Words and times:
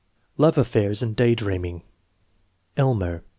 Love 0.39 0.57
affairs 0.57 1.03
and 1.03 1.15
day 1.15 1.35
dreaming. 1.35 1.83
Elmer. 2.75 3.23